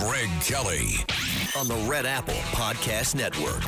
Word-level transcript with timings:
Greg 0.00 0.30
Kelly 0.40 0.94
on 1.58 1.68
the 1.68 1.74
Red 1.86 2.06
Apple 2.06 2.32
Podcast 2.52 3.14
Network. 3.14 3.62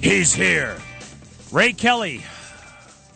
He's 0.00 0.32
here. 0.32 0.76
Ray 1.50 1.72
Kelly, 1.72 2.22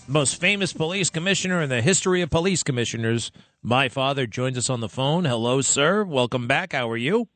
most 0.08 0.40
famous 0.40 0.72
police 0.72 1.10
commissioner 1.10 1.62
in 1.62 1.68
the 1.68 1.80
history 1.80 2.22
of 2.22 2.30
police 2.30 2.64
commissioners. 2.64 3.30
My 3.62 3.88
father 3.88 4.26
joins 4.26 4.58
us 4.58 4.68
on 4.68 4.80
the 4.80 4.88
phone. 4.88 5.24
Hello, 5.24 5.60
sir. 5.60 6.02
Welcome 6.02 6.48
back. 6.48 6.72
How 6.72 6.90
are 6.90 6.96
you? 6.96 7.28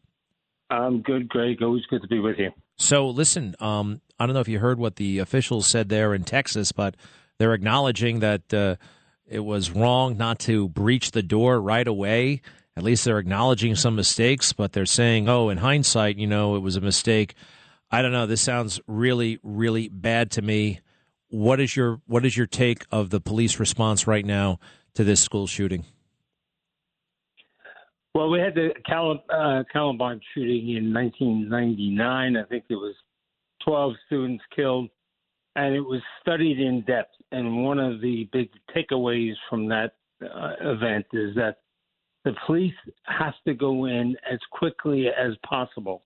I'm 0.69 1.01
good, 1.01 1.29
Greg. 1.29 1.63
Always 1.63 1.87
good 1.87 2.03
to 2.03 2.09
be 2.09 2.19
with 2.19 2.39
you. 2.39 2.51
So, 2.77 3.09
listen, 3.09 3.55
um, 3.61 4.01
I 4.19 4.27
don't 4.27 4.35
know 4.35 4.41
if 4.41 4.49
you 4.49 4.59
heard 4.59 4.81
what 4.81 4.97
the 4.97 5.21
officials 5.21 5.69
said 5.69 5.91
there 5.91 6.13
in 6.13 6.25
Texas, 6.25 6.73
but 6.73 6.97
they're 7.39 7.55
acknowledging 7.55 8.19
that 8.19 8.53
uh, 8.53 8.77
it 9.27 9.41
was 9.41 9.71
wrong 9.71 10.17
not 10.17 10.39
to 10.41 10.69
breach 10.69 11.11
the 11.13 11.23
door 11.23 11.61
right 11.61 11.87
away. 11.87 12.43
At 12.77 12.83
least 12.83 13.05
they're 13.05 13.19
acknowledging 13.19 13.75
some 13.75 13.97
mistakes, 13.97 14.53
but 14.53 14.73
they're 14.73 14.87
saying, 14.87 15.29
oh, 15.29 15.51
in 15.51 15.59
hindsight, 15.59 16.17
you 16.17 16.27
know, 16.27 16.57
it 16.57 16.61
was 16.61 16.77
a 16.77 16.81
mistake. 16.81 17.35
I 17.91 18.01
don't 18.01 18.13
know. 18.13 18.27
This 18.27 18.41
sounds 18.41 18.81
really, 18.87 19.39
really 19.43 19.89
bad 19.89 20.31
to 20.33 20.43
me. 20.43 20.81
What 21.29 21.61
is 21.61 21.77
your 21.77 22.01
what 22.07 22.25
is 22.25 22.37
your 22.37 22.47
take 22.47 22.85
of 22.91 23.11
the 23.11 23.21
police 23.21 23.59
response 23.59 24.07
right 24.07 24.25
now 24.25 24.59
to 24.95 25.05
this 25.05 25.23
school 25.23 25.47
shooting? 25.47 25.85
Well, 28.15 28.29
we 28.29 28.39
had 28.39 28.55
the 28.55 28.71
Cal- 28.87 29.25
uh, 29.31 29.65
Columbine 29.73 30.21
shooting 30.35 30.77
in 30.77 30.93
1999. 30.93 32.37
I 32.37 32.45
think 32.45 32.65
there 32.69 32.79
was 32.79 32.95
12 33.65 33.95
students 34.07 34.45
killed, 34.55 34.91
and 35.57 35.75
it 35.75 35.81
was 35.81 36.03
studied 36.21 36.59
in 36.61 36.83
depth. 36.83 37.15
And 37.33 37.65
one 37.65 37.79
of 37.79 38.01
the 38.01 38.29
big 38.33 38.51
takeaways 38.77 39.35
from 39.49 39.69
that 39.69 39.95
uh, 40.23 40.53
event 40.61 41.07
is 41.13 41.35
that 41.35 41.57
the 42.25 42.35
police 42.47 42.75
has 43.05 43.35
to 43.47 43.55
go 43.55 43.87
in 43.87 44.17
as 44.31 44.39
quickly 44.53 45.09
as 45.09 45.33
possible. 45.49 46.05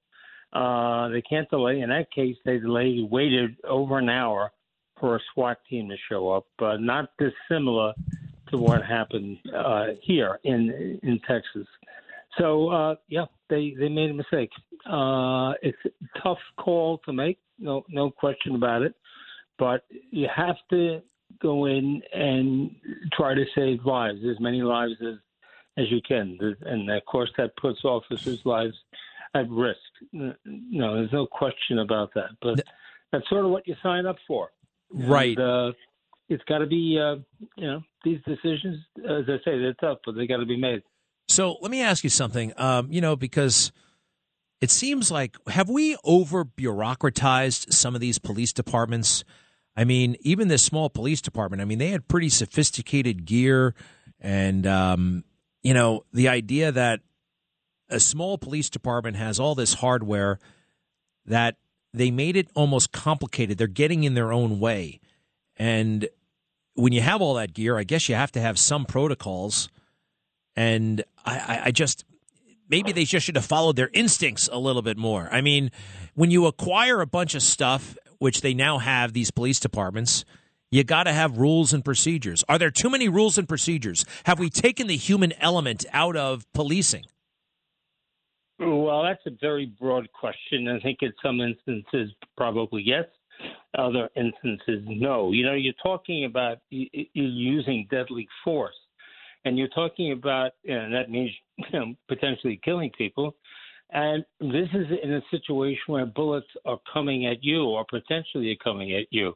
Uh, 0.52 1.08
they 1.08 1.20
can't 1.22 1.48
delay. 1.50 1.80
In 1.80 1.90
that 1.90 2.10
case, 2.12 2.36
they 2.44 2.58
delayed, 2.58 3.10
waited 3.10 3.56
over 3.64 3.98
an 3.98 4.08
hour 4.08 4.52
for 4.98 5.16
a 5.16 5.20
SWAT 5.34 5.58
team 5.68 5.88
to 5.90 5.96
show 6.08 6.30
up, 6.30 6.46
but 6.58 6.80
not 6.80 7.10
dissimilar 7.18 7.92
to 8.48 8.56
what 8.56 8.82
happened 8.82 9.38
uh, 9.54 9.86
here 10.02 10.38
in 10.44 10.98
in 11.02 11.20
Texas. 11.28 11.66
So 12.38 12.68
uh, 12.68 12.94
yeah, 13.08 13.26
they 13.50 13.74
they 13.78 13.88
made 13.88 14.10
a 14.10 14.14
mistake. 14.14 14.50
Uh, 14.88 15.52
it's 15.62 15.78
a 15.84 16.20
tough 16.22 16.38
call 16.58 16.98
to 17.04 17.12
make, 17.12 17.38
no 17.58 17.84
no 17.88 18.10
question 18.10 18.54
about 18.54 18.82
it. 18.82 18.94
But 19.58 19.84
you 20.10 20.28
have 20.34 20.56
to 20.70 21.02
go 21.40 21.66
in 21.66 22.02
and 22.12 22.74
try 23.12 23.34
to 23.34 23.44
save 23.54 23.84
lives, 23.84 24.18
as 24.28 24.40
many 24.40 24.62
lives 24.62 24.94
as 25.02 25.16
as 25.78 25.90
you 25.90 26.00
can, 26.08 26.38
and 26.62 26.90
of 26.90 27.04
course 27.04 27.30
that 27.36 27.54
puts 27.56 27.84
officers' 27.84 28.40
lives 28.46 28.74
at 29.34 29.48
risk. 29.50 29.78
No, 30.12 30.96
there's 30.96 31.12
no 31.12 31.26
question 31.26 31.80
about 31.80 32.14
that. 32.14 32.30
But 32.40 32.62
that's 33.12 33.28
sort 33.28 33.44
of 33.44 33.50
what 33.50 33.68
you 33.68 33.74
sign 33.82 34.06
up 34.06 34.16
for, 34.26 34.50
right? 34.90 35.36
And, 35.36 35.46
uh, 35.46 35.72
it's 36.28 36.42
got 36.44 36.58
to 36.58 36.66
be, 36.66 36.98
uh, 36.98 37.16
you 37.56 37.66
know, 37.66 37.82
these 38.04 38.18
decisions, 38.26 38.82
as 38.98 39.24
I 39.28 39.36
say, 39.44 39.58
they're 39.58 39.74
tough, 39.74 39.98
but 40.04 40.16
they 40.16 40.26
got 40.26 40.38
to 40.38 40.46
be 40.46 40.56
made. 40.56 40.82
So 41.28 41.56
let 41.60 41.70
me 41.70 41.82
ask 41.82 42.02
you 42.02 42.10
something. 42.10 42.52
Um, 42.56 42.90
you 42.90 43.00
know, 43.00 43.14
because 43.14 43.70
it 44.60 44.70
seems 44.70 45.10
like 45.10 45.36
have 45.48 45.68
we 45.68 45.96
over 46.04 46.44
bureaucratized 46.44 47.72
some 47.72 47.94
of 47.94 48.00
these 48.00 48.18
police 48.18 48.52
departments? 48.52 49.24
I 49.76 49.84
mean, 49.84 50.16
even 50.20 50.48
this 50.48 50.64
small 50.64 50.88
police 50.88 51.20
department. 51.20 51.60
I 51.60 51.66
mean, 51.66 51.78
they 51.78 51.90
had 51.90 52.08
pretty 52.08 52.28
sophisticated 52.30 53.26
gear, 53.26 53.74
and 54.20 54.66
um, 54.66 55.24
you 55.62 55.74
know, 55.74 56.04
the 56.12 56.28
idea 56.28 56.72
that 56.72 57.00
a 57.90 58.00
small 58.00 58.38
police 58.38 58.70
department 58.70 59.16
has 59.16 59.38
all 59.38 59.54
this 59.54 59.74
hardware 59.74 60.38
that 61.26 61.56
they 61.92 62.10
made 62.10 62.36
it 62.36 62.48
almost 62.54 62.92
complicated. 62.92 63.58
They're 63.58 63.66
getting 63.66 64.04
in 64.04 64.14
their 64.14 64.32
own 64.32 64.58
way, 64.58 65.00
and 65.56 66.08
when 66.74 66.92
you 66.92 67.00
have 67.00 67.20
all 67.20 67.34
that 67.34 67.52
gear, 67.54 67.78
I 67.78 67.84
guess 67.84 68.08
you 68.08 68.14
have 68.14 68.32
to 68.32 68.40
have 68.40 68.58
some 68.58 68.84
protocols. 68.84 69.68
And 70.54 71.04
I, 71.24 71.62
I 71.66 71.70
just 71.70 72.04
maybe 72.68 72.92
they 72.92 73.04
just 73.04 73.26
should 73.26 73.36
have 73.36 73.44
followed 73.44 73.76
their 73.76 73.90
instincts 73.92 74.48
a 74.50 74.58
little 74.58 74.82
bit 74.82 74.96
more. 74.96 75.28
I 75.32 75.40
mean, 75.40 75.70
when 76.14 76.30
you 76.30 76.46
acquire 76.46 77.00
a 77.00 77.06
bunch 77.06 77.34
of 77.34 77.42
stuff, 77.42 77.96
which 78.18 78.40
they 78.40 78.54
now 78.54 78.78
have, 78.78 79.12
these 79.12 79.30
police 79.30 79.60
departments, 79.60 80.24
you 80.70 80.84
got 80.84 81.04
to 81.04 81.12
have 81.12 81.38
rules 81.38 81.72
and 81.72 81.84
procedures. 81.84 82.44
Are 82.48 82.58
there 82.58 82.70
too 82.70 82.90
many 82.90 83.08
rules 83.08 83.38
and 83.38 83.48
procedures? 83.48 84.04
Have 84.24 84.38
we 84.38 84.50
taken 84.50 84.86
the 84.86 84.96
human 84.96 85.32
element 85.40 85.86
out 85.92 86.16
of 86.16 86.50
policing? 86.52 87.04
Well, 88.58 89.02
that's 89.02 89.24
a 89.26 89.36
very 89.40 89.66
broad 89.66 90.08
question. 90.12 90.68
I 90.68 90.80
think 90.80 90.98
in 91.02 91.12
some 91.22 91.40
instances, 91.40 92.10
probably 92.36 92.82
yes. 92.84 93.04
Other 93.76 94.08
instances, 94.16 94.82
no. 94.86 95.30
You 95.32 95.44
know, 95.44 95.52
you're 95.52 95.74
talking 95.82 96.24
about 96.24 96.58
using 96.70 97.86
deadly 97.90 98.26
force, 98.42 98.74
and 99.44 99.58
you're 99.58 99.68
talking 99.68 100.12
about, 100.12 100.52
and 100.66 100.94
that 100.94 101.10
means 101.10 101.30
you 101.58 101.78
know, 101.78 101.94
potentially 102.08 102.58
killing 102.64 102.90
people. 102.96 103.36
And 103.90 104.24
this 104.40 104.68
is 104.74 104.86
in 105.02 105.12
a 105.14 105.20
situation 105.30 105.82
where 105.86 106.06
bullets 106.06 106.46
are 106.64 106.78
coming 106.92 107.26
at 107.26 107.42
you, 107.42 107.64
or 107.64 107.84
potentially 107.88 108.50
are 108.50 108.56
coming 108.64 108.92
at 108.94 109.06
you. 109.10 109.34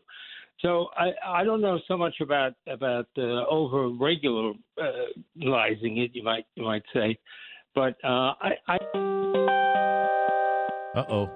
So 0.61 0.89
I, 0.97 1.13
I 1.41 1.45
don't 1.45 1.61
know 1.61 1.79
so 1.89 1.97
much 1.97 2.21
about 2.21 2.53
about 2.67 3.07
uh, 3.17 3.47
over 3.47 3.89
regularizing 3.89 4.59
it, 5.99 6.11
you 6.15 6.23
might 6.23 6.47
you 6.55 6.65
might 6.65 6.83
say, 6.93 7.19
but 7.75 7.97
uh, 8.05 8.35
I. 8.41 8.53
I... 8.67 8.77
Uh 10.95 11.05
oh. 11.09 11.31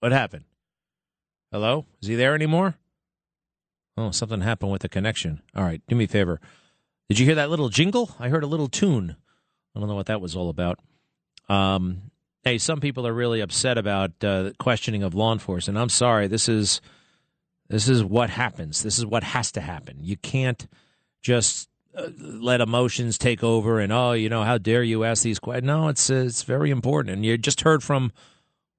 What 0.00 0.12
happened? 0.12 0.44
Hello? 1.50 1.84
Is 2.00 2.08
he 2.08 2.14
there 2.14 2.34
anymore? 2.34 2.76
Oh, 3.96 4.10
something 4.12 4.42
happened 4.42 4.70
with 4.72 4.82
the 4.82 4.88
connection. 4.88 5.42
All 5.54 5.64
right, 5.64 5.82
do 5.88 5.96
me 5.96 6.04
a 6.04 6.08
favor. 6.08 6.40
Did 7.08 7.18
you 7.18 7.26
hear 7.26 7.34
that 7.34 7.50
little 7.50 7.68
jingle? 7.68 8.14
I 8.18 8.28
heard 8.28 8.44
a 8.44 8.46
little 8.46 8.68
tune. 8.68 9.16
I 9.74 9.80
don't 9.80 9.88
know 9.88 9.94
what 9.94 10.06
that 10.06 10.20
was 10.20 10.36
all 10.36 10.48
about. 10.48 10.78
Um, 11.48 12.10
hey, 12.44 12.58
some 12.58 12.80
people 12.80 13.06
are 13.06 13.12
really 13.12 13.40
upset 13.40 13.78
about 13.78 14.12
uh, 14.22 14.52
questioning 14.58 15.02
of 15.02 15.14
law 15.14 15.32
enforcement. 15.32 15.78
I'm 15.78 15.88
sorry. 15.88 16.26
This 16.28 16.48
is 16.48 16.80
this 17.68 17.88
is 17.88 18.04
what 18.04 18.30
happens. 18.30 18.82
This 18.82 18.98
is 18.98 19.06
what 19.06 19.24
has 19.24 19.50
to 19.52 19.60
happen. 19.60 19.98
You 20.00 20.16
can't 20.16 20.66
just 21.22 21.68
uh, 21.96 22.08
let 22.18 22.60
emotions 22.60 23.18
take 23.18 23.42
over 23.42 23.80
and 23.80 23.92
oh, 23.92 24.12
you 24.12 24.28
know, 24.28 24.44
how 24.44 24.58
dare 24.58 24.82
you 24.82 25.04
ask 25.04 25.22
these 25.22 25.38
questions? 25.38 25.66
No, 25.66 25.88
it's 25.88 26.10
uh, 26.10 26.24
it's 26.26 26.42
very 26.42 26.70
important. 26.70 27.14
And 27.14 27.24
you 27.24 27.36
just 27.36 27.62
heard 27.62 27.82
from 27.82 28.12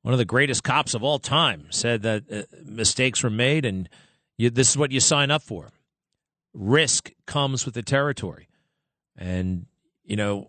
one 0.03 0.13
of 0.13 0.17
the 0.17 0.25
greatest 0.25 0.63
cops 0.63 0.94
of 0.94 1.03
all 1.03 1.19
time 1.19 1.67
said 1.69 2.03
that 2.03 2.23
uh, 2.31 2.44
mistakes 2.63 3.23
were 3.23 3.29
made, 3.29 3.66
and 3.66 3.89
you, 4.38 4.49
this 4.49 4.69
is 4.69 4.78
what 4.78 4.91
you 4.91 5.01
sign 5.01 5.31
up 5.31 5.41
for. 5.41 5.72
Risk 6.53 7.11
comes 7.25 7.66
with 7.66 7.73
the 7.73 7.84
territory, 7.84 8.47
and 9.17 9.66
you 10.05 10.16
know, 10.16 10.47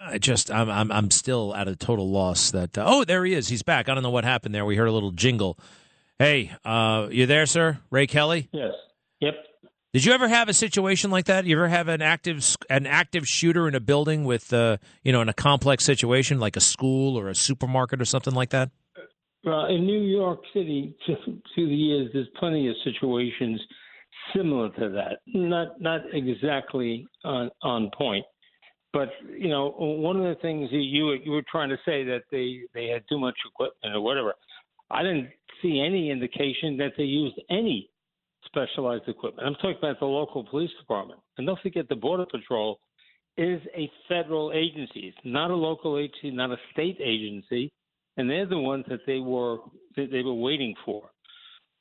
I 0.00 0.18
just 0.18 0.50
I'm 0.50 0.70
I'm 0.70 0.90
I'm 0.90 1.10
still 1.10 1.54
at 1.54 1.68
a 1.68 1.76
total 1.76 2.10
loss. 2.10 2.50
That 2.50 2.76
uh, 2.78 2.84
oh, 2.86 3.04
there 3.04 3.24
he 3.24 3.34
is. 3.34 3.48
He's 3.48 3.62
back. 3.62 3.88
I 3.88 3.94
don't 3.94 4.02
know 4.02 4.10
what 4.10 4.24
happened 4.24 4.54
there. 4.54 4.64
We 4.64 4.76
heard 4.76 4.88
a 4.88 4.92
little 4.92 5.10
jingle. 5.10 5.58
Hey, 6.18 6.52
uh, 6.64 7.08
you 7.10 7.26
there, 7.26 7.46
sir? 7.46 7.78
Ray 7.90 8.06
Kelly. 8.06 8.48
Yes. 8.52 8.72
Yep. 9.20 9.34
Did 9.92 10.04
you 10.04 10.12
ever 10.12 10.28
have 10.28 10.48
a 10.48 10.54
situation 10.54 11.10
like 11.10 11.24
that? 11.26 11.44
You 11.44 11.56
ever 11.56 11.68
have 11.68 11.88
an 11.88 12.00
active 12.00 12.56
an 12.70 12.86
active 12.86 13.26
shooter 13.26 13.68
in 13.68 13.74
a 13.74 13.80
building 13.80 14.24
with 14.24 14.52
uh, 14.52 14.78
you 15.02 15.12
know 15.12 15.20
in 15.20 15.28
a 15.28 15.34
complex 15.34 15.84
situation 15.84 16.40
like 16.40 16.56
a 16.56 16.60
school 16.60 17.18
or 17.18 17.28
a 17.28 17.34
supermarket 17.34 18.00
or 18.00 18.04
something 18.04 18.34
like 18.34 18.50
that? 18.50 18.70
Well, 19.44 19.66
in 19.66 19.86
New 19.86 20.02
York 20.02 20.40
City, 20.54 20.94
through 21.06 21.68
the 21.68 21.74
years, 21.74 22.10
there's 22.12 22.28
plenty 22.38 22.68
of 22.68 22.74
situations 22.84 23.60
similar 24.34 24.68
to 24.70 24.88
that. 24.90 25.18
Not 25.26 25.80
not 25.80 26.00
exactly 26.12 27.06
on 27.24 27.50
on 27.62 27.90
point, 27.96 28.24
but 28.92 29.10
you 29.28 29.48
know, 29.48 29.74
one 29.76 30.16
of 30.16 30.24
the 30.24 30.40
things 30.40 30.70
that 30.70 30.76
you 30.76 31.12
you 31.12 31.30
were 31.30 31.44
trying 31.50 31.68
to 31.70 31.78
say 31.84 32.04
that 32.04 32.22
they 32.30 32.60
they 32.74 32.86
had 32.86 33.04
too 33.08 33.18
much 33.18 33.36
equipment 33.46 33.94
or 33.94 34.00
whatever. 34.00 34.34
I 34.90 35.02
didn't 35.02 35.28
see 35.62 35.80
any 35.80 36.10
indication 36.10 36.76
that 36.78 36.92
they 36.96 37.04
used 37.04 37.40
any 37.50 37.88
specialized 38.46 39.08
equipment. 39.08 39.46
I'm 39.46 39.54
talking 39.54 39.76
about 39.78 40.00
the 40.00 40.06
local 40.06 40.44
police 40.44 40.70
department. 40.78 41.20
And 41.38 41.46
don't 41.46 41.60
forget 41.60 41.88
the 41.88 41.94
Border 41.96 42.26
Patrol 42.26 42.80
is 43.36 43.60
a 43.76 43.90
federal 44.08 44.52
agency. 44.52 45.00
It's 45.08 45.18
not 45.24 45.50
a 45.50 45.54
local 45.54 45.98
agency, 45.98 46.30
not 46.30 46.50
a 46.50 46.56
state 46.72 46.98
agency, 47.00 47.70
and 48.16 48.28
they're 48.28 48.46
the 48.46 48.58
ones 48.58 48.84
that 48.88 49.00
they 49.06 49.20
were 49.20 49.58
that 49.96 50.10
they 50.10 50.22
were 50.22 50.34
waiting 50.34 50.74
for. 50.84 51.10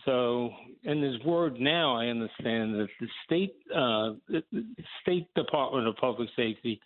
So, 0.05 0.51
and 0.85 1.03
there's 1.03 1.21
word 1.23 1.59
now. 1.59 1.95
I 1.95 2.07
understand 2.07 2.75
that 2.75 2.87
the 2.99 3.07
state 3.25 3.55
uh, 3.75 4.13
the 4.29 4.43
State 5.01 5.27
Department 5.35 5.87
of 5.87 5.95
Public 5.97 6.29
Safety 6.35 6.79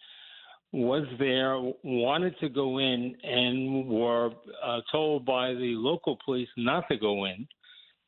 was 0.73 1.05
there, 1.19 1.59
wanted 1.83 2.35
to 2.39 2.49
go 2.49 2.79
in, 2.79 3.15
and 3.23 3.87
were 3.87 4.31
uh, 4.65 4.79
told 4.91 5.23
by 5.23 5.49
the 5.49 5.75
local 5.75 6.17
police 6.25 6.49
not 6.57 6.85
to 6.89 6.97
go 6.97 7.25
in. 7.25 7.47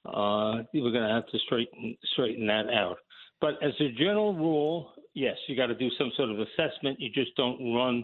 Uh, 0.03 0.63
we're 0.73 0.91
going 0.91 1.07
to 1.07 1.13
have 1.13 1.27
to 1.27 1.37
straighten 1.45 1.95
straighten 2.13 2.47
that 2.47 2.65
out. 2.73 2.97
But 3.39 3.61
as 3.61 3.73
a 3.79 3.91
general 3.91 4.35
rule, 4.35 4.93
yes, 5.13 5.35
you 5.47 5.55
got 5.55 5.67
to 5.67 5.75
do 5.75 5.89
some 5.97 6.11
sort 6.17 6.31
of 6.31 6.39
assessment. 6.39 6.99
You 6.99 7.09
just 7.11 7.35
don't 7.35 7.73
run, 7.75 8.03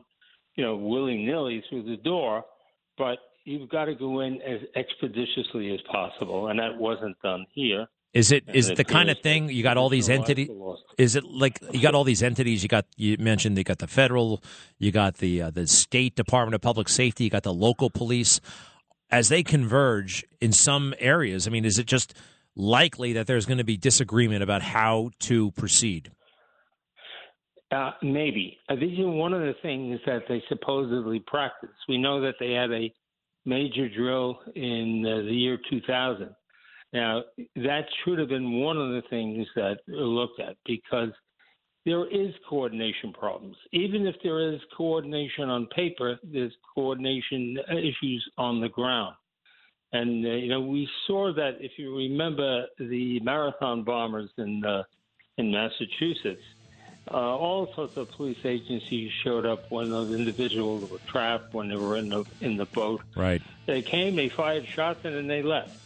you 0.55 0.63
know, 0.63 0.75
willy 0.75 1.17
nilly 1.25 1.63
through 1.69 1.83
the 1.83 1.97
door, 1.97 2.43
but 2.97 3.17
you've 3.45 3.69
got 3.69 3.85
to 3.85 3.95
go 3.95 4.19
in 4.21 4.41
as 4.43 4.59
expeditiously 4.75 5.73
as 5.73 5.79
possible, 5.91 6.47
and 6.47 6.59
that 6.59 6.77
wasn't 6.77 7.19
done 7.23 7.45
here. 7.53 7.87
Is 8.13 8.33
it 8.33 8.43
is 8.53 8.69
it 8.69 8.75
the 8.75 8.83
kind 8.83 9.09
of 9.09 9.19
thing 9.21 9.49
you 9.49 9.63
got 9.63 9.77
all 9.77 9.87
these 9.87 10.09
entities? 10.09 10.49
Is 10.97 11.15
it 11.15 11.23
like 11.23 11.59
you 11.71 11.81
got 11.81 11.95
all 11.95 12.03
these 12.03 12.21
entities? 12.21 12.61
You 12.61 12.67
got 12.67 12.85
you 12.97 13.15
mentioned 13.17 13.57
you 13.57 13.63
got 13.63 13.79
the 13.79 13.87
federal, 13.87 14.43
you 14.79 14.91
got 14.91 15.17
the 15.17 15.43
uh, 15.43 15.49
the 15.49 15.65
state 15.65 16.15
Department 16.15 16.55
of 16.55 16.61
Public 16.61 16.89
Safety, 16.89 17.25
you 17.25 17.29
got 17.29 17.43
the 17.43 17.53
local 17.53 17.89
police. 17.89 18.41
As 19.09 19.29
they 19.29 19.43
converge 19.43 20.25
in 20.39 20.51
some 20.51 20.93
areas, 20.99 21.47
I 21.47 21.51
mean, 21.51 21.65
is 21.65 21.77
it 21.77 21.85
just 21.85 22.13
likely 22.55 23.13
that 23.13 23.27
there's 23.27 23.45
going 23.45 23.57
to 23.57 23.63
be 23.63 23.77
disagreement 23.77 24.43
about 24.43 24.61
how 24.61 25.11
to 25.19 25.51
proceed? 25.51 26.11
Uh, 27.71 27.91
maybe. 28.01 28.57
Uh, 28.69 28.75
these 28.75 28.99
are 28.99 29.09
one 29.09 29.33
of 29.33 29.41
the 29.41 29.53
things 29.61 29.99
that 30.05 30.23
they 30.27 30.43
supposedly 30.49 31.19
practice. 31.25 31.69
We 31.87 31.97
know 31.97 32.21
that 32.21 32.35
they 32.39 32.51
had 32.51 32.71
a 32.71 32.93
major 33.45 33.89
drill 33.89 34.39
in 34.55 35.05
uh, 35.05 35.25
the 35.25 35.33
year 35.33 35.57
2000 35.69 36.29
now, 36.93 37.23
that 37.55 37.85
should 38.03 38.19
have 38.19 38.27
been 38.27 38.59
one 38.59 38.77
of 38.77 38.89
the 38.89 39.03
things 39.09 39.47
that 39.55 39.79
looked 39.88 40.39
at 40.39 40.57
because 40.65 41.11
there 41.85 42.05
is 42.07 42.33
coordination 42.47 43.13
problems. 43.13 43.55
Even 43.71 44.05
if 44.05 44.15
there 44.23 44.53
is 44.53 44.59
coordination 44.75 45.49
on 45.49 45.67
paper, 45.67 46.19
there's 46.23 46.53
coordination 46.75 47.57
issues 47.71 48.27
on 48.38 48.59
the 48.59 48.69
ground. 48.69 49.15
And, 49.93 50.25
uh, 50.25 50.29
you 50.29 50.49
know, 50.49 50.61
we 50.61 50.88
saw 51.07 51.33
that 51.33 51.57
if 51.59 51.71
you 51.77 51.95
remember 51.95 52.67
the 52.77 53.19
marathon 53.21 53.83
bombers 53.83 54.29
in, 54.37 54.63
uh, 54.63 54.83
in 55.37 55.51
Massachusetts, 55.51 56.44
uh, 57.09 57.15
all 57.15 57.73
sorts 57.73 57.97
of 57.97 58.09
police 58.11 58.45
agencies 58.45 59.11
showed 59.23 59.45
up 59.45 59.69
when 59.71 59.89
those 59.89 60.13
individuals 60.13 60.89
were 60.89 60.99
trapped, 61.07 61.53
when 61.53 61.67
they 61.67 61.75
were 61.75 61.97
in 61.97 62.09
the, 62.09 62.23
in 62.41 62.57
the 62.57 62.65
boat. 62.65 63.01
Right. 63.15 63.41
They 63.65 63.81
came, 63.81 64.15
they 64.15 64.29
fired 64.29 64.67
shots, 64.67 65.03
and 65.03 65.15
then 65.15 65.27
they 65.27 65.41
left. 65.41 65.77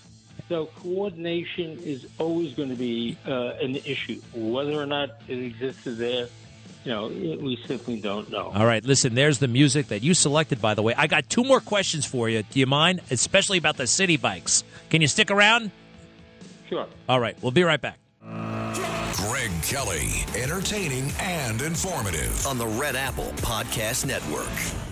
So 0.48 0.68
coordination 0.84 1.80
is 1.80 2.06
always 2.20 2.54
going 2.54 2.70
to 2.70 2.76
be 2.76 3.18
uh, 3.26 3.54
an 3.62 3.76
issue. 3.78 4.22
Whether 4.34 4.74
or 4.74 4.86
not 4.86 5.10
it 5.28 5.40
existed 5.40 5.98
there, 5.98 6.28
you 6.84 6.92
know, 6.92 7.08
we 7.08 7.60
simply 7.66 8.00
don't 8.00 8.30
know. 8.30 8.52
All 8.54 8.66
right, 8.66 8.84
listen, 8.86 9.16
there's 9.16 9.40
the 9.40 9.48
music 9.48 9.88
that 9.88 10.04
you 10.04 10.14
selected, 10.14 10.62
by 10.62 10.76
the 10.76 10.84
way. 10.84 10.94
I 10.96 11.08
got 11.08 11.28
two 11.30 11.44
more 11.44 11.60
questions 11.60 12.06
for 12.06 12.30
you. 12.30 12.44
Do 12.44 12.60
you 12.60 12.68
mind? 12.68 13.02
Especially 13.10 13.58
about 13.58 13.78
the 13.78 13.86
Citi 13.86 14.22
Bikes. 14.22 14.64
Can 14.92 15.02
you 15.02 15.08
stick 15.08 15.32
around? 15.32 15.72
Sure. 16.70 16.86
All 17.10 17.20
right, 17.20 17.36
we'll 17.42 17.52
be 17.52 17.64
right 17.64 17.82
back. 17.82 17.98
Greg 18.22 19.52
Kelly, 19.64 20.26
entertaining 20.36 21.12
and 21.20 21.62
informative 21.62 22.46
on 22.46 22.58
the 22.60 22.68
Red 22.68 22.96
Apple 22.96 23.32
Podcast 23.38 24.06
Network. 24.06 24.85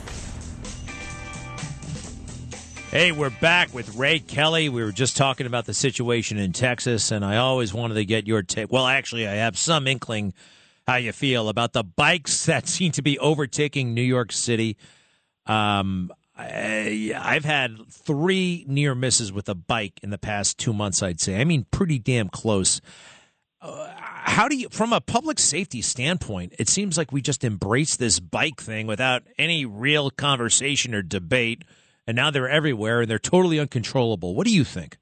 Hey, 2.94 3.12
we're 3.12 3.32
back 3.32 3.74
with 3.74 3.96
Ray 3.96 4.20
Kelly. 4.20 4.70
We 4.70 4.84
were 4.84 4.92
just 4.92 5.18
talking 5.18 5.48
about 5.48 5.66
the 5.66 5.74
situation 5.74 6.38
in 6.38 6.54
Texas, 6.54 7.10
and 7.10 7.26
I 7.26 7.38
always 7.38 7.74
wanted 7.74 7.96
to 7.96 8.06
get 8.06 8.28
your 8.28 8.44
take. 8.44 8.72
Well, 8.72 8.86
actually, 8.86 9.28
I 9.28 9.32
have 9.32 9.58
some 9.58 9.88
inkling 9.88 10.36
how 10.86 10.98
you 10.98 11.12
feel 11.12 11.50
about 11.50 11.74
the 11.74 11.84
bikes 11.84 12.46
that 12.46 12.68
seem 12.68 12.92
to 12.92 13.02
be 13.02 13.18
overtaking 13.18 13.96
New 13.96 14.04
York 14.04 14.32
City. 14.32 14.78
Um, 15.48 16.12
I, 16.38 17.14
have 17.16 17.46
had 17.46 17.80
three 17.90 18.64
near 18.68 18.94
misses 18.94 19.34
with 19.34 19.50
a 19.50 19.56
bike 19.56 20.00
in 20.04 20.12
the 20.12 20.20
past 20.20 20.60
two 20.60 20.72
months, 20.72 21.02
I'd 21.02 21.20
say. 21.20 21.42
I 21.42 21.46
mean, 21.46 21.66
pretty 21.72 21.98
damn 21.98 22.30
close. 22.30 22.80
Uh, 23.60 23.92
how 23.98 24.48
do 24.48 24.56
you, 24.56 24.70
from 24.70 24.94
a 24.94 25.02
public 25.02 25.40
safety 25.40 25.82
standpoint, 25.82 26.54
it 26.60 26.70
seems 26.70 26.96
like 26.96 27.12
we 27.12 27.24
just 27.24 27.44
embrace 27.44 27.96
this 27.96 28.20
bike 28.20 28.62
thing 28.62 28.86
without 28.86 29.24
any 29.40 29.66
real 29.66 30.12
conversation 30.12 30.94
or 30.94 31.02
debate 31.02 31.64
and 32.08 32.16
now 32.16 32.32
they're 32.32 32.50
everywhere 32.50 33.02
and 33.02 33.10
they're 33.10 33.20
totally 33.20 33.60
uncontrollable. 33.60 34.36
What 34.36 34.48
do 34.48 34.54
you 34.54 34.64
think? 34.64 34.98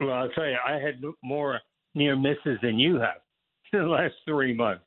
Well, 0.00 0.12
I'll 0.12 0.28
tell 0.30 0.46
you, 0.46 0.56
I 0.66 0.74
had 0.74 1.02
more 1.22 1.60
near 1.94 2.16
misses 2.16 2.58
than 2.62 2.78
you 2.78 2.96
have 3.00 3.20
in 3.72 3.80
the 3.80 3.86
last 3.86 4.14
three 4.26 4.54
months. 4.54 4.84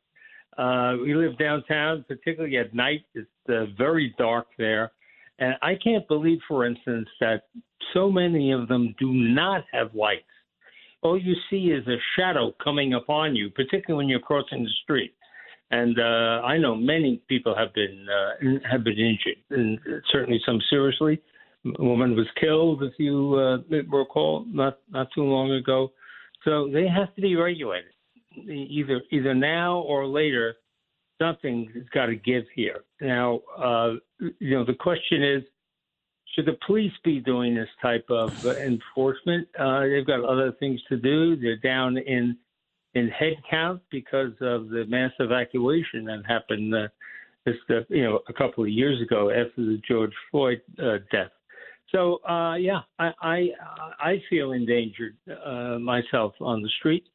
Uh, 0.58 0.96
we 1.02 1.16
live 1.16 1.38
downtown, 1.38 2.06
particularly 2.08 2.58
at 2.58 2.74
night. 2.74 3.02
It's 3.14 3.30
uh, 3.50 3.66
very 3.78 4.14
dark 4.18 4.48
there. 4.58 4.92
And 5.40 5.56
I 5.62 5.74
can't 5.82 6.08
believe, 6.08 6.40
for 6.48 6.66
instance, 6.66 7.08
that 7.20 7.44
so 7.94 8.12
many 8.12 8.52
of 8.52 8.68
them 8.68 8.94
do 9.00 9.12
not 9.12 9.64
have 9.72 9.96
lights. 9.96 10.24
All 11.02 11.20
you 11.20 11.34
see 11.50 11.72
is 11.72 11.88
a 11.88 11.98
shadow 12.16 12.54
coming 12.64 12.94
upon 12.94 13.36
you, 13.36 13.50
particularly 13.50 14.04
when 14.04 14.10
you're 14.10 14.20
crossing 14.20 14.64
the 14.64 14.70
street 14.84 15.16
and 15.72 15.98
uh, 16.00 16.42
I 16.46 16.58
know 16.58 16.76
many 16.76 17.22
people 17.28 17.56
have 17.56 17.74
been 17.74 18.06
uh, 18.10 18.60
have 18.70 18.84
been 18.84 18.98
injured, 18.98 19.38
and 19.50 19.80
certainly 20.12 20.42
some 20.46 20.60
seriously. 20.70 21.22
A 21.80 21.84
woman 21.84 22.16
was 22.16 22.26
killed, 22.40 22.82
if 22.84 22.94
you 22.98 23.36
uh, 23.36 23.58
recall, 23.90 24.46
not 24.48 24.80
not 24.90 25.08
too 25.16 25.24
long 25.24 25.52
ago. 25.52 25.92
So 26.44 26.70
they 26.72 26.88
have 26.88 27.14
to 27.16 27.22
be 27.22 27.36
regulated, 27.36 27.92
either 28.48 29.02
either 29.12 29.34
now 29.34 29.80
or 29.80 30.06
later. 30.06 30.56
Something's 31.22 31.88
got 31.94 32.08
to 32.08 32.16
give 32.16 32.46
here. 32.56 32.84
Now, 33.00 33.42
uh, 33.56 33.92
you 34.40 34.58
know, 34.58 34.66
the 34.66 34.74
question 34.74 35.24
is, 35.24 35.44
should 36.34 36.48
the 36.48 36.58
police 36.66 36.92
be 37.04 37.20
doing 37.20 37.54
this 37.54 37.70
type 37.80 38.06
of 38.10 38.44
enforcement? 38.44 39.48
Uh, 39.58 39.82
they've 39.82 40.08
got 40.08 40.26
other 40.26 40.52
things 40.60 40.82
to 40.90 40.98
do. 40.98 41.36
They're 41.36 41.58
down 41.58 42.00
in 42.00 42.38
in 42.94 43.08
head 43.10 43.36
count 43.50 43.82
because 43.90 44.34
of 44.42 44.70
the 44.70 44.86
mass 44.88 45.12
evacuation 45.20 46.06
that 46.06 46.24
happened 46.28 46.74
uh, 46.76 46.88
just 47.48 47.60
uh, 47.70 47.82
you 47.90 48.04
know 48.04 48.20
a 48.30 48.34
couple 48.34 48.64
of 48.64 48.70
years 48.70 49.02
ago 49.02 49.30
after 49.30 49.62
the 49.62 49.82
George 49.88 50.14
Floyd 50.30 50.62
uh, 50.80 50.98
death. 51.12 51.32
So 51.92 52.24
uh, 52.28 52.56
yeah, 52.56 52.82
I, 53.00 53.12
I 53.22 53.48
I 54.00 54.22
feel 54.30 54.52
endangered 54.52 55.16
uh, 55.46 55.80
myself 55.80 56.34
on 56.40 56.62
the 56.62 56.70
street, 56.80 57.06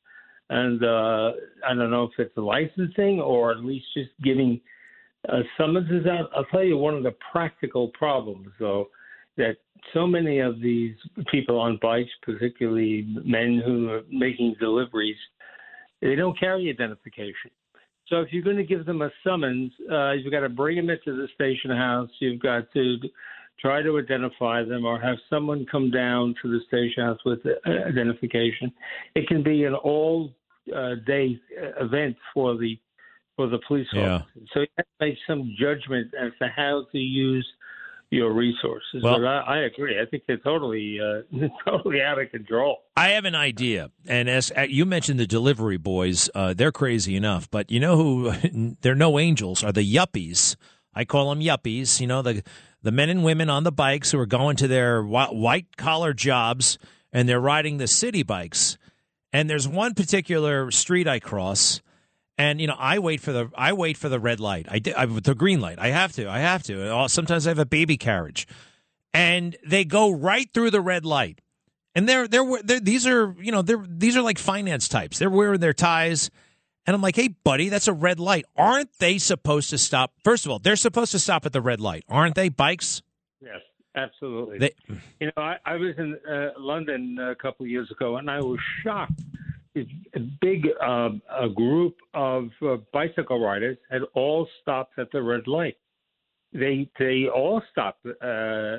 and 0.51 0.83
uh, 0.83 1.33
I 1.67 1.75
don't 1.75 1.91
know 1.91 2.05
if 2.05 2.19
it's 2.19 2.37
licensing 2.37 3.21
or 3.21 3.53
at 3.53 3.59
least 3.59 3.87
just 3.95 4.11
giving 4.23 4.61
uh, 5.29 5.41
summonses 5.59 6.07
out. 6.07 6.31
I'll 6.35 6.45
tell 6.47 6.65
you 6.65 6.77
one 6.77 6.95
of 6.95 7.03
the 7.03 7.15
practical 7.33 7.89
problems 7.89 8.49
though 8.59 8.89
that 9.37 9.57
so 9.93 10.07
many 10.07 10.41
of 10.41 10.61
these 10.61 10.95
people 11.31 11.59
on 11.59 11.79
bikes, 11.83 12.11
particularly 12.23 13.07
men 13.25 13.63
who 13.65 13.91
are 13.91 14.03
making 14.11 14.57
deliveries, 14.59 15.17
they 16.01 16.15
don't 16.15 16.39
carry 16.39 16.71
identification. 16.71 17.51
So 18.09 18.21
if 18.21 18.29
you're 18.33 18.43
going 18.43 18.57
to 18.57 18.65
give 18.65 18.87
them 18.87 19.03
a 19.03 19.11
summons, 19.25 19.73
uh, 19.91 20.13
you've 20.13 20.33
got 20.33 20.41
to 20.41 20.49
bring 20.49 20.77
them 20.77 20.91
into 20.91 21.17
the 21.17 21.29
station 21.35 21.71
house. 21.71 22.11
You've 22.21 22.41
got 22.41 22.73
to 22.75 22.99
try 23.61 23.83
to 23.83 23.99
identify 23.99 24.63
them 24.63 24.85
or 24.85 25.01
have 25.01 25.17
someone 25.29 25.67
come 25.71 25.91
down 25.91 26.35
to 26.43 26.49
the 26.51 26.61
station 26.69 27.05
house 27.05 27.19
with 27.25 27.41
uh, 27.45 27.71
identification. 27.89 28.73
It 29.15 29.27
can 29.27 29.43
be 29.43 29.65
an 29.65 29.75
all 29.75 30.33
uh, 30.75 30.97
day 31.07 31.39
event 31.81 32.17
for 32.35 32.57
the 32.57 32.79
for 33.37 33.49
the 33.49 33.59
police 33.69 33.87
yeah. 33.93 34.23
So 34.55 34.61
you 34.61 34.67
have 34.79 34.87
to 34.87 35.07
make 35.07 35.19
some 35.27 35.55
judgment 35.61 36.11
as 36.19 36.33
to 36.41 36.49
how 36.49 36.87
to 36.91 36.99
use 36.99 37.47
your 38.11 38.33
resources. 38.33 39.03
Well, 39.03 39.19
but 39.19 39.27
I, 39.27 39.41
I, 39.41 39.59
agree. 39.65 40.01
I 40.01 40.07
think 40.07 40.25
they're 40.27 40.39
totally 40.39 40.99
uh, 41.01 41.23
totally 41.65 42.01
out 42.03 42.21
of 42.21 42.31
control. 42.31 42.79
I 42.97 43.09
have 43.11 43.25
an 43.25 43.35
idea, 43.35 43.91
and 44.07 44.29
as 44.29 44.53
uh, 44.57 44.63
you 44.63 44.87
mentioned, 44.87 45.19
the 45.19 45.27
delivery 45.27 45.77
boys, 45.77 46.31
uh, 46.35 46.55
they're 46.55 46.73
crazy 46.73 47.17
enough. 47.17 47.51
But 47.51 47.71
you 47.71 47.81
know 47.81 47.97
who? 47.97 48.77
they're 48.81 48.95
no 48.95 49.19
angels. 49.19 49.65
Are 49.65 49.73
the 49.73 49.83
yuppies? 49.83 50.57
I 50.95 51.05
call 51.05 51.31
them 51.31 51.41
yuppies. 51.41 52.01
You 52.01 52.07
know 52.07 52.23
the 52.23 52.43
the 52.83 52.93
men 52.93 53.11
and 53.11 53.25
women 53.25 53.51
on 53.51 53.65
the 53.65 53.73
bikes 53.73 54.13
who 54.13 54.19
are 54.19 54.27
going 54.27 54.57
to 54.57 54.69
their 54.69 55.03
white 55.03 55.77
collar 55.77 56.13
jobs 56.13 56.79
and 57.13 57.29
they're 57.29 57.41
riding 57.41 57.79
the 57.79 57.85
Citi 57.85 58.27
Bikes. 58.27 58.77
And 59.33 59.49
there's 59.49 59.67
one 59.67 59.95
particular 59.95 60.71
street 60.71 61.09
I 61.09 61.19
cross 61.19 61.81
and 62.39 62.61
you 62.61 62.67
know 62.67 62.77
I 62.79 62.99
wait 62.99 63.21
for 63.21 63.33
the 63.33 63.51
I 63.55 63.73
wait 63.73 63.97
for 63.97 64.09
the 64.09 64.21
red 64.21 64.41
light. 64.41 64.67
I, 64.69 64.81
I 64.97 65.07
the 65.07 65.35
green 65.35 65.61
light. 65.61 65.79
I 65.79 65.89
have 65.89 66.13
to. 66.13 66.29
I 66.29 66.39
have 66.39 66.63
to. 66.65 67.09
Sometimes 67.09 67.47
I 67.47 67.51
have 67.51 67.59
a 67.59 67.67
baby 67.67 67.97
carriage, 67.97 68.47
and 69.15 69.57
they 69.67 69.85
go 69.85 70.11
right 70.11 70.49
through 70.53 70.71
the 70.71 70.81
red 70.81 71.05
light. 71.05 71.41
And 71.95 72.07
they're 72.07 72.29
they're, 72.29 72.63
they're 72.63 72.81
these 72.81 73.07
are 73.07 73.35
you 73.41 73.53
know 73.53 73.63
they're 73.63 73.85
these 73.89 74.17
are 74.17 74.23
like 74.23 74.39
finance 74.39 74.89
types. 74.89 75.19
They're 75.19 75.31
wearing 75.31 75.61
their 75.61 75.73
ties, 75.73 76.31
and 76.87 76.95
I'm 76.95 77.01
like, 77.01 77.17
hey 77.17 77.29
buddy, 77.29 77.71
that's 77.71 77.89
a 77.89 77.95
red 77.95 78.21
light. 78.21 78.45
Aren't 78.55 78.99
they 78.99 79.17
supposed 79.17 79.71
to 79.71 79.79
stop? 79.79 80.13
First 80.23 80.45
of 80.45 80.53
all, 80.53 80.59
they're 80.59 80.77
supposed 80.77 81.13
to 81.13 81.19
stop 81.19 81.47
at 81.47 81.53
the 81.53 81.63
red 81.63 81.81
light, 81.81 82.05
aren't 82.09 82.35
they? 82.35 82.51
Bikes. 82.51 83.01
Yes, 83.41 83.61
absolutely. 83.95 84.59
They, 84.59 84.75
you 85.21 85.29
know, 85.29 85.43
I, 85.43 85.57
I 85.65 85.77
was 85.77 85.95
in 85.97 86.19
uh, 86.31 86.51
London 86.59 87.17
a 87.19 87.35
couple 87.35 87.65
of 87.65 87.71
years 87.71 87.91
ago, 87.91 88.19
and 88.19 88.31
I 88.31 88.41
was 88.41 88.59
shocked 88.85 89.23
big 90.41 90.67
uh, 90.83 91.11
a 91.41 91.49
group 91.49 91.97
of 92.15 92.49
uh, 92.63 92.77
bicycle 92.93 93.41
riders 93.41 93.77
had 93.91 94.03
all 94.15 94.49
stopped 94.63 94.99
at 94.99 95.11
the 95.13 95.23
red 95.23 95.47
light. 95.47 95.77
They 96.53 96.89
they 96.99 97.27
all 97.35 97.63
stop 97.71 97.99
uh, 98.07 98.77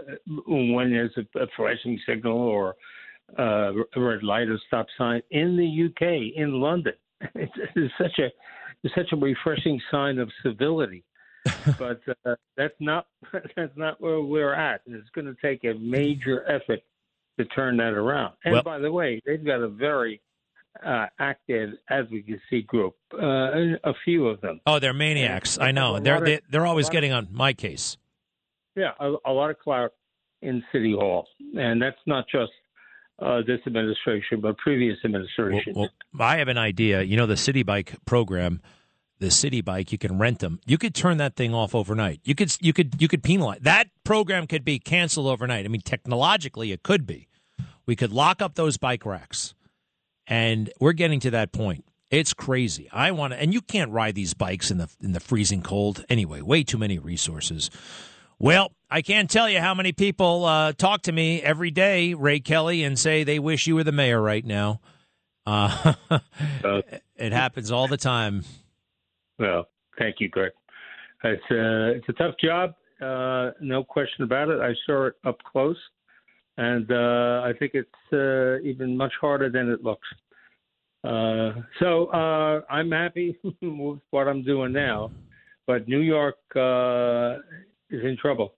when 0.48 0.92
there's 0.92 1.16
a, 1.18 1.39
a 1.39 1.48
flashing 1.56 2.00
signal 2.08 2.38
or 2.38 2.75
uh, 3.38 3.72
a 3.96 4.00
red 4.00 4.24
light 4.24 4.48
or 4.48 4.60
stop 4.68 4.88
sign 4.98 5.22
in 5.32 5.58
the 5.58 5.86
UK 5.86 6.36
in 6.36 6.60
London. 6.62 6.94
It's, 7.36 7.51
it's 7.75 7.94
such 7.98 8.20
a 8.20 8.27
is 8.84 8.92
such 8.96 9.12
a 9.12 9.16
refreshing 9.16 9.82
sign 9.92 10.20
of 10.20 10.30
civility. 10.44 11.04
but 11.80 12.01
uh, 12.25 12.36
that's 12.56 12.75
not 12.80 13.08
that's 13.56 13.75
not 13.75 14.00
where 14.01 14.22
we're 14.22 14.54
at. 14.54 14.82
It's 14.86 15.10
going 15.16 15.25
to 15.25 15.36
take 15.42 15.63
a 15.63 15.77
major 15.80 16.44
effort 16.50 16.80
to 17.39 17.46
turn 17.46 17.77
that 17.77 17.94
around. 17.94 18.34
And 18.44 18.54
Well- 18.54 18.63
by 18.63 18.80
the 18.80 18.92
way, 18.92 19.22
they've 19.25 19.44
got 19.44 19.62
a 19.62 19.68
very 19.68 20.22
uh, 20.86 21.05
active 21.19 21.72
advocacy 21.89 22.62
group, 22.65 22.96
uh, 23.13 23.17
a 23.84 23.93
few 24.05 24.27
of 24.27 24.41
them. 24.41 24.60
Oh, 24.65 24.79
they're 24.79 24.93
maniacs. 24.93 25.57
I 25.60 25.72
know. 25.72 26.00
They're 26.00 26.15
of- 26.17 26.25
they, 26.25 26.39
they're 26.50 26.65
always 26.65 26.89
getting 26.89 27.12
on 27.12 27.27
my 27.31 27.53
case. 27.53 27.98
Yeah, 28.75 28.91
a, 29.00 29.15
a 29.25 29.31
lot 29.31 29.50
of 29.50 29.57
clout 29.60 29.93
in 30.41 30.63
City 30.72 30.93
Hall, 30.93 31.27
and 31.57 31.81
that's 31.81 31.98
not 32.05 32.25
just 32.31 32.51
uh, 33.19 33.41
this 33.48 33.60
administration, 33.65 34.39
but 34.39 34.57
previous 34.60 34.98
Well, 35.03 35.10
administrations. 35.15 35.75
well, 35.75 35.89
I 36.19 36.38
have 36.38 36.48
an 36.48 36.60
idea. 36.60 37.01
You 37.01 37.17
know, 37.17 37.25
the 37.25 37.34
Citi 37.34 37.65
Bike 37.65 37.96
program, 38.05 38.62
the 39.17 39.27
Citi 39.27 39.65
Bike, 39.65 39.91
you 39.91 39.98
can 39.98 40.19
rent 40.19 40.38
them. 40.39 40.60
You 40.67 40.77
could 40.77 40.93
turn 40.93 41.17
that 41.17 41.36
thing 41.36 41.55
off 41.55 41.74
overnight. 41.74 42.19
You 42.24 42.36
could 42.36 42.55
you 42.62 42.72
could 42.72 43.01
you 43.01 43.07
could 43.07 43.24
penalize 43.24 43.60
that 43.62 43.88
program 44.03 44.46
could 44.46 44.63
be 44.63 44.77
canceled 44.77 45.25
overnight. 45.25 45.65
I 45.65 45.69
mean, 45.69 45.81
technologically, 45.81 46.72
it 46.72 46.84
could 46.84 47.07
be. 47.07 47.27
We 47.88 47.96
could 47.96 48.12
lock 48.12 48.41
up 48.43 48.53
those 48.53 48.77
bike 48.77 49.05
racks, 49.07 49.55
and 50.27 50.69
we're 50.79 50.93
getting 50.93 51.19
to 51.22 51.31
that 51.31 51.51
point. 51.51 51.86
It's 52.10 52.34
crazy. 52.34 52.89
I 52.91 53.12
want 53.12 53.34
to, 53.34 53.39
and 53.41 53.53
you 53.53 53.62
can't 53.62 53.91
ride 53.91 54.15
these 54.15 54.34
bikes 54.34 54.72
in 54.72 54.77
the 54.77 54.89
in 55.01 55.12
the 55.13 55.19
freezing 55.19 55.62
cold 55.62 56.05
anyway. 56.10 56.41
Way 56.41 56.63
too 56.63 56.77
many 56.77 57.00
resources. 57.00 57.69
Well, 58.39 58.72
I 58.89 59.01
can't 59.01 59.29
tell 59.29 59.50
you 59.50 59.60
how 59.60 59.74
many 59.74 59.91
people 59.91 60.46
uh, 60.46 60.72
talk 60.74 61.01
to 61.03 61.12
me 61.12 61.41
every 61.41 61.72
day, 61.72 62.13
Ray 62.13 62.39
Kelly, 62.39 62.84
and 62.84 62.98
say 62.98 63.24
they 63.24 63.39
wish 63.39 63.67
you 63.67 63.75
were 63.75 63.84
the 63.84 63.91
mayor 63.91 64.22
right 64.22 64.46
now. 64.46 64.79
Uh, 65.46 65.93
Uh, 66.63 66.81
it 67.15 67.31
happens 67.31 67.72
all 67.72 67.88
the 67.88 67.98
time. 67.98 68.43
well, 69.39 69.67
thank 69.98 70.17
you, 70.19 70.29
Greg. 70.29 70.51
It's 71.24 71.41
uh, 71.50 71.98
it's 71.98 72.07
a 72.10 72.13
tough 72.13 72.36
job, 72.41 72.75
uh, 73.01 73.51
no 73.60 73.84
question 73.84 74.24
about 74.24 74.50
it. 74.50 74.60
I 74.62 74.74
saw 74.86 75.07
it 75.07 75.15
up 75.25 75.38
close, 75.51 75.77
and 76.57 76.91
uh, 76.91 77.41
I 77.45 77.51
think 77.57 77.73
it's 77.75 77.89
uh, 78.13 78.59
even 78.67 78.97
much 78.97 79.13
harder 79.21 79.49
than 79.49 79.69
it 79.69 79.83
looks. 79.83 80.07
Uh, 81.03 81.61
so 81.79 82.07
uh, 82.07 82.61
I'm 82.69 82.91
happy 82.91 83.37
with 83.61 83.99
what 84.09 84.27
I'm 84.27 84.43
doing 84.43 84.73
now, 84.73 85.11
but 85.67 85.87
New 85.87 85.99
York 85.99 86.37
uh, 86.55 87.39
is 87.89 88.03
in 88.03 88.17
trouble. 88.19 88.55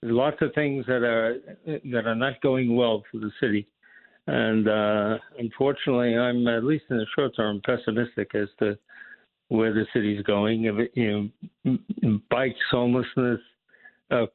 There's 0.00 0.14
lots 0.14 0.36
of 0.40 0.54
things 0.54 0.86
that 0.86 1.02
are 1.02 1.36
that 1.66 2.06
are 2.06 2.14
not 2.14 2.40
going 2.40 2.74
well 2.74 3.02
for 3.10 3.18
the 3.18 3.30
city, 3.40 3.68
and 4.26 4.68
uh, 4.68 5.18
unfortunately, 5.38 6.16
I'm 6.16 6.46
at 6.48 6.64
least 6.64 6.84
in 6.90 6.96
the 6.96 7.06
short 7.14 7.36
term 7.36 7.60
pessimistic 7.64 8.34
as 8.34 8.48
to 8.58 8.76
where 9.48 9.72
the 9.72 9.86
city's 9.92 10.22
going. 10.22 10.62
You 10.94 11.30
know, 11.64 12.18
bikes, 12.30 12.56
homelessness, 12.70 13.40
uh, 14.12 14.26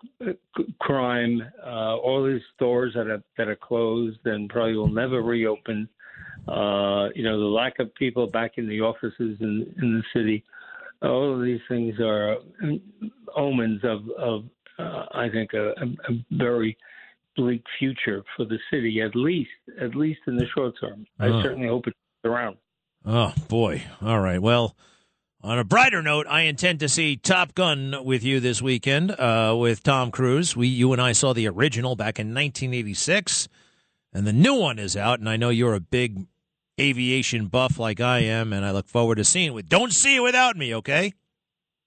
crime, 0.80 1.42
uh, 1.64 1.96
all 1.98 2.26
these 2.26 2.42
stores 2.56 2.94
that 2.96 3.08
are 3.08 3.24
that 3.38 3.48
are 3.48 3.56
closed 3.56 4.20
and 4.26 4.50
probably 4.50 4.76
will 4.76 4.92
never 4.92 5.22
reopen. 5.22 5.88
Uh, 6.48 7.10
you 7.14 7.24
know, 7.24 7.40
the 7.40 7.46
lack 7.46 7.80
of 7.80 7.94
people 7.96 8.28
back 8.28 8.54
in 8.58 8.68
the 8.68 8.82
offices 8.82 9.38
in 9.40 9.74
in 9.82 9.94
the 9.94 10.04
city. 10.14 10.44
All 11.04 11.36
of 11.36 11.44
these 11.44 11.60
things 11.70 11.96
are 12.00 12.38
omens 13.36 13.82
of 13.84 14.10
of 14.18 14.44
uh, 14.80 15.06
I 15.12 15.30
think 15.30 15.54
a, 15.54 15.72
a, 15.72 16.14
very 16.32 16.78
bleak 17.36 17.64
future 17.78 18.24
for 18.36 18.46
the 18.46 18.58
city, 18.72 19.02
at 19.02 19.16
least 19.16 19.50
at 19.80 19.96
least 19.96 20.22
in 20.28 20.38
the 20.38 20.48
short 20.56 20.74
term. 20.80 21.06
I 21.20 21.28
certainly 21.44 21.68
hope 21.68 21.88
it's 21.88 21.98
around. 22.24 22.58
Oh 23.06 23.34
boy! 23.48 23.84
All 24.02 24.20
right. 24.20 24.42
Well, 24.42 24.76
on 25.48 25.58
a 25.58 25.64
brighter 25.64 26.02
note, 26.02 26.28
I 26.28 26.42
intend 26.42 26.82
to 26.82 26.90
see 26.90 27.16
Top 27.16 27.56
Gun 27.56 27.96
with 28.04 28.22
you 28.22 28.42
this 28.42 28.62
weekend 28.62 29.12
uh, 29.12 29.56
with 29.58 29.82
Tom 29.82 30.12
Cruise. 30.12 30.58
We, 30.58 30.68
you 30.68 30.92
and 30.92 31.02
I 31.02 31.14
saw 31.14 31.32
the 31.32 31.48
original 31.48 31.96
back 31.96 32.20
in 32.20 32.28
1986, 32.28 33.48
and 34.12 34.28
the 34.28 34.34
new 34.34 34.56
one 34.56 34.78
is 34.78 34.98
out. 34.98 35.20
And 35.20 35.30
I 35.30 35.38
know 35.38 35.48
you're 35.48 35.74
a 35.74 35.80
big 35.80 36.26
aviation 36.78 37.48
buff 37.48 37.80
like 37.80 38.02
I 38.02 38.20
am, 38.20 38.52
and 38.52 38.66
I 38.66 38.72
look 38.72 38.90
forward 38.90 39.16
to 39.16 39.24
seeing 39.24 39.48
it. 39.48 39.54
With 39.54 39.70
don't 39.70 39.94
see 39.94 40.18
it 40.18 40.22
without 40.22 40.58
me, 40.58 40.76
okay? 40.76 41.14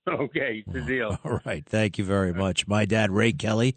Okay, 0.08 0.64
the 0.66 0.80
deal. 0.80 1.18
All 1.24 1.40
right. 1.44 1.64
Thank 1.64 1.98
you 1.98 2.04
very 2.04 2.32
much, 2.32 2.66
my 2.66 2.86
dad, 2.86 3.12
Ray 3.12 3.32
Kelly. 3.32 3.76